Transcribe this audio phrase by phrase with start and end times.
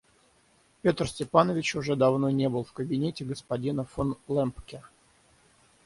[0.81, 4.81] Петр Степанович уже давно не был в кабинете господина фон Лембке.